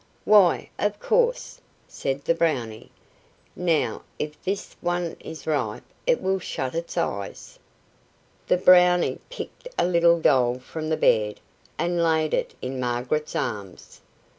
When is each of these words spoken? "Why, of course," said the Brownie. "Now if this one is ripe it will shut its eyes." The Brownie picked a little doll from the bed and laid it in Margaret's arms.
"Why, 0.25 0.71
of 0.79 0.99
course," 0.99 1.61
said 1.87 2.23
the 2.25 2.33
Brownie. 2.33 2.89
"Now 3.55 4.01
if 4.17 4.31
this 4.43 4.75
one 4.81 5.15
is 5.19 5.45
ripe 5.45 5.83
it 6.07 6.19
will 6.23 6.39
shut 6.39 6.73
its 6.73 6.97
eyes." 6.97 7.59
The 8.47 8.57
Brownie 8.57 9.19
picked 9.29 9.67
a 9.77 9.85
little 9.85 10.19
doll 10.19 10.57
from 10.57 10.89
the 10.89 10.97
bed 10.97 11.39
and 11.77 12.01
laid 12.01 12.33
it 12.33 12.55
in 12.63 12.79
Margaret's 12.79 13.35
arms. 13.35 14.01